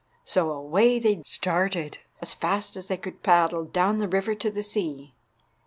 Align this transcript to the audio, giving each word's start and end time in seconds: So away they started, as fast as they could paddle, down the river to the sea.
So 0.25 0.49
away 0.51 0.97
they 0.97 1.21
started, 1.21 1.99
as 2.23 2.33
fast 2.33 2.75
as 2.75 2.87
they 2.87 2.97
could 2.97 3.21
paddle, 3.21 3.65
down 3.65 3.99
the 3.99 4.07
river 4.07 4.33
to 4.33 4.49
the 4.49 4.63
sea. 4.63 5.13